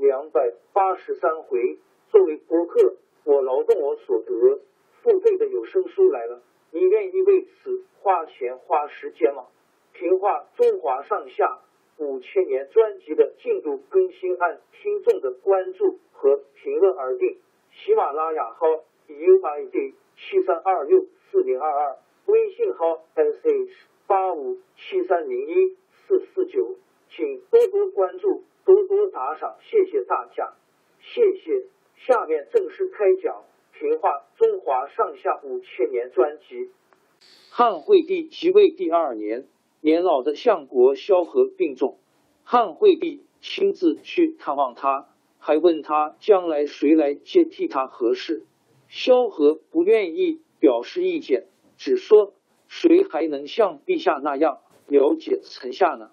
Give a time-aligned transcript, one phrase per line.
[0.00, 4.60] 两百八十三回，作为博客，我劳动我所得，
[5.02, 9.44] 付费的有声书来了，你愿意为此花钱花时间吗？
[9.92, 11.58] 评话中华上下
[11.98, 17.36] 五千年专辑的进度更新按听众的关注和评论而定。
[17.70, 18.66] 喜马拉雅号
[19.06, 23.68] UID 七三二六四零二二，微信号 sh
[24.06, 26.76] 八五七三零一四四九，
[27.10, 28.44] 请多多关注。
[28.70, 30.52] 多多打赏，谢谢大家，
[31.00, 31.64] 谢谢。
[31.96, 33.42] 下面正式开讲
[33.78, 36.70] 《评话中华上下五千年》专辑。
[37.50, 39.48] 汉惠帝即位第二年，
[39.80, 41.98] 年老的相国萧何病重，
[42.44, 45.08] 汉惠帝亲自去探望他，
[45.40, 48.44] 还问他将来谁来接替他合适。
[48.88, 52.34] 萧何不愿意表示意见，只说
[52.68, 56.12] 谁还能像陛下那样了解臣下呢？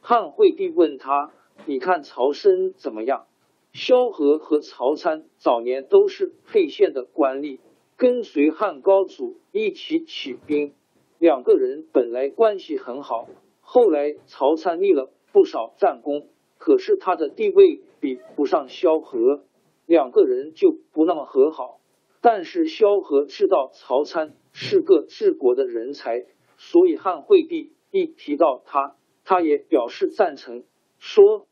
[0.00, 1.32] 汉惠帝问他。
[1.68, 3.26] 你看曹参怎么样？
[3.72, 7.58] 萧何和曹参早年都是沛县的官吏，
[7.96, 10.74] 跟随汉高祖一起起兵。
[11.18, 13.28] 两个人本来关系很好，
[13.60, 19.42] 后来曹参立了不少战功，可是他的地位比不上萧何，
[19.86, 21.80] 两个人就不那么和好。
[22.20, 26.26] 但是萧何知道曹参是个治国的人才，
[26.58, 30.62] 所以汉惠帝一提到他，他也表示赞成，
[31.00, 31.48] 说。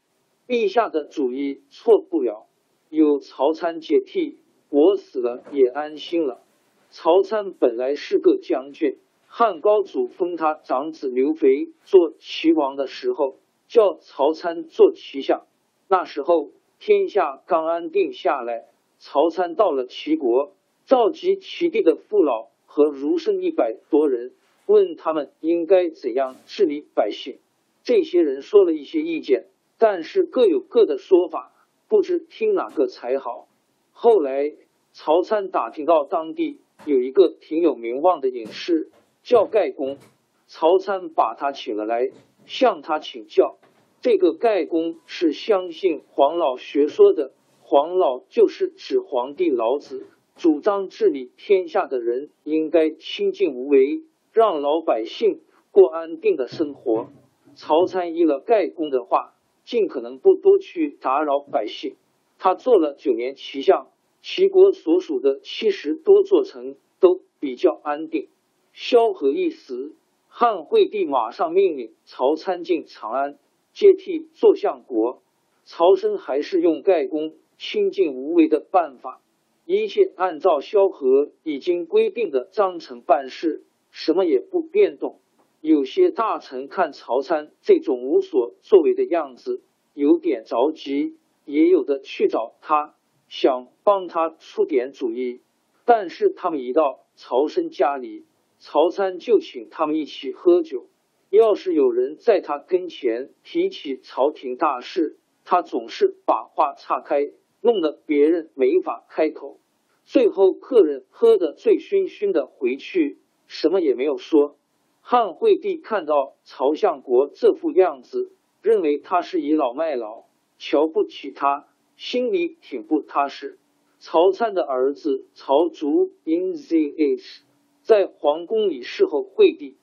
[0.47, 2.47] 陛下的主意错不了，
[2.91, 4.39] 有曹参接替，
[4.69, 6.43] 我死了也安心了。
[6.91, 13.39] 曹参本来是个将军，汉高祖封他长子刘肥做齐王的时候，
[13.69, 15.47] 叫曹参做齐相。
[15.89, 18.67] 那时候天下刚安定下来，
[18.99, 20.53] 曹参到了齐国，
[20.85, 24.35] 召集齐地的父老和儒生一百多人，
[24.67, 27.39] 问他们应该怎样治理百姓。
[27.83, 29.47] 这些人说了一些意见。
[29.79, 31.53] 但是各有各的说法，
[31.89, 33.49] 不知听哪个才好。
[33.93, 34.53] 后来
[34.93, 38.91] 曹参打听到当地有一个挺有名望的隐士，
[39.23, 39.99] 叫盖公。
[40.47, 42.11] 曹参把他请了来，
[42.45, 43.57] 向他请教。
[44.01, 47.33] 这个盖公是相信黄老学说的，
[47.63, 54.03] 黄老就是指皇帝老子，主张治理天下的人应该清静无为，
[54.33, 55.41] 让老百姓
[55.71, 57.09] 过安定的生活。
[57.55, 59.34] 曹参依了盖公的话。
[59.65, 61.97] 尽可能不多去打扰百姓。
[62.39, 63.89] 他做了九年齐相，
[64.21, 68.29] 齐国所属的七十多座城都比较安定。
[68.73, 69.95] 萧何一死，
[70.29, 73.39] 汉惠帝马上命令曹参进长安
[73.73, 75.23] 接替做相国。
[75.65, 79.23] 曹参还是用盖公清静无为的办法，
[79.65, 85.21] 一切按照萧何已经规定的章程办事，什么也不变动。
[85.67, 89.63] 有些大臣看曹参这种无所作为的样子，
[89.95, 91.17] 有点着急，
[91.47, 92.97] 也有的去找他，
[93.29, 95.41] 想帮他出点主意。
[95.87, 98.27] 但是他们一到曹参家里，
[98.59, 100.85] 曹参就请他们一起喝酒。
[101.31, 107.31] 要是有人在他跟前提起朝廷大事，他总是把话岔开，
[107.63, 109.59] 弄得别人没法开口。
[110.05, 114.59] 最后客人喝得醉醺醺的回去，什么也没有说。
[115.07, 120.25] 汉惠帝看到曹相国这副样子，认为他是倚老卖老，
[120.57, 123.59] 瞧不起他，心里挺不踏实。
[123.99, 127.43] 曹参的儿子曹竹 in the h
[127.83, 129.77] 在皇宫里侍候惠帝，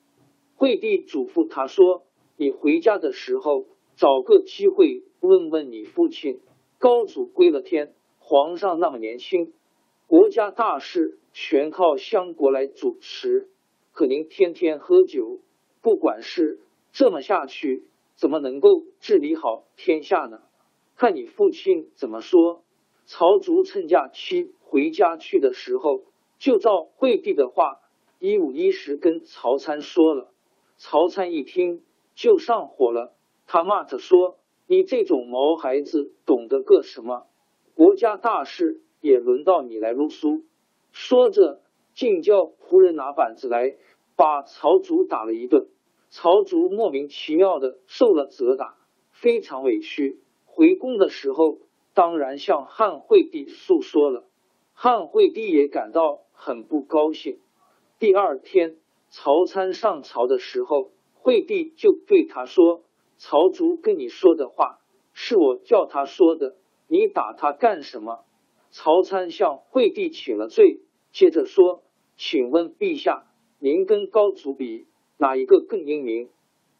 [0.56, 2.02] 惠帝嘱咐他说
[2.36, 6.40] ：“你回家的时候，找个机会问问你父亲。
[6.80, 9.52] 高祖归了天，皇上那么年轻，
[10.08, 13.48] 国家大事全靠相国来主持。”
[13.92, 15.38] 可您天天喝酒，
[15.82, 16.58] 不管事，
[16.92, 17.84] 这么下去，
[18.16, 20.40] 怎么能够治理好天下呢？
[20.96, 22.62] 看你父亲怎么说。
[23.04, 26.04] 曹竹趁假期回家去的时候，
[26.38, 27.80] 就照惠帝的话，
[28.18, 30.32] 一五一十跟曹参说了。
[30.78, 31.82] 曹参一听
[32.14, 33.14] 就上火了，
[33.46, 37.26] 他骂着说：“你这种毛孩子，懂得个什么？
[37.74, 40.42] 国家大事也轮到你来啰嗦。”
[40.92, 41.60] 说着，
[41.94, 43.76] 竟叫仆人拿板子来，
[44.16, 45.68] 把曹竹打了一顿。
[46.10, 48.76] 曹竹莫名其妙的受了责打，
[49.10, 50.20] 非常委屈。
[50.44, 51.58] 回宫的时候，
[51.94, 54.24] 当然向汉惠帝诉说了。
[54.74, 57.38] 汉惠帝也感到很不高兴。
[57.98, 58.76] 第二天，
[59.08, 62.82] 曹参上朝的时候，惠帝就对他说
[63.16, 64.80] ：“曹竹跟你说的话，
[65.12, 66.56] 是我叫他说的，
[66.88, 68.24] 你打他干什么？”
[68.70, 70.80] 曹参向惠帝请了罪，
[71.12, 71.82] 接着说
[72.16, 73.26] ：“请问陛下，
[73.58, 74.86] 您跟高祖比？”
[75.18, 76.30] 哪一个更英明？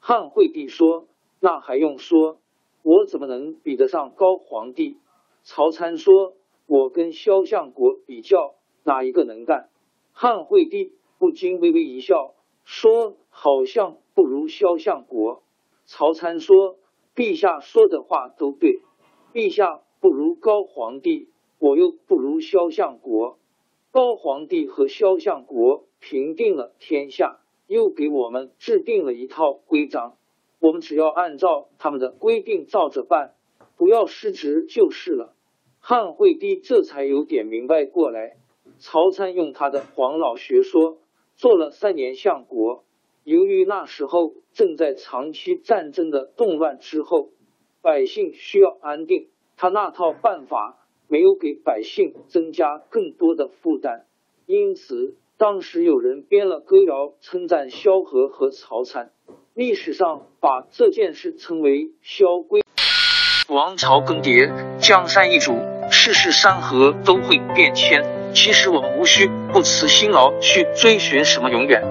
[0.00, 1.06] 汉惠帝说
[1.38, 2.38] ：“那还用说？
[2.82, 4.96] 我怎么能比得上高皇帝？”
[5.44, 6.34] 曹参说
[6.66, 9.68] ：“我跟萧相国比较，哪一个能干？”
[10.12, 12.34] 汉惠帝不禁微微一笑，
[12.64, 15.42] 说：“好像不如萧相国。”
[15.84, 16.78] 曹参说
[17.14, 18.80] ：“陛下说的话都对，
[19.34, 23.38] 陛下不如高皇帝，我又不如萧相国。
[23.92, 30.18] 高皇帝和萧相国平定了天下。”又给我们制定了一套规章，
[30.60, 33.34] 我们只要按照他们的规定照着办，
[33.78, 35.34] 不要失职就是了。
[35.80, 38.36] 汉惠帝这才有点明白过来。
[38.78, 40.98] 曹参用他的黄老学说，
[41.34, 42.84] 做了三年相国。
[43.24, 47.30] 由于那时候正在长期战争的动乱之后，
[47.80, 50.81] 百姓需要安定，他那套办法
[51.12, 54.06] 没有给百姓增加更多的负担，
[54.46, 55.14] 因此。
[55.36, 59.10] 当时有人编了歌谣称赞萧何和曹参，
[59.54, 62.62] 历史上把这件事称为“萧规”。
[63.50, 65.58] 王朝更迭，江山易主，
[65.90, 68.02] 世事山河都会变迁。
[68.32, 71.82] 其实我们无需不辞辛劳去追寻什么永远，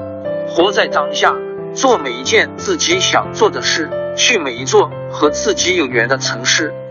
[0.47, 1.35] 活在当下，
[1.75, 3.87] 做每一件自己想做的事，
[4.17, 6.73] 去每一座和自己有缘的城市，